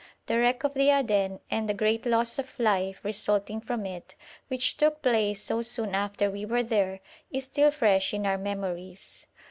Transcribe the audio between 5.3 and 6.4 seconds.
so soon after